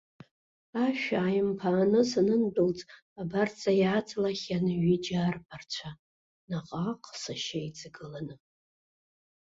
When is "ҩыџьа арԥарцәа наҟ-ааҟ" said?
4.81-7.03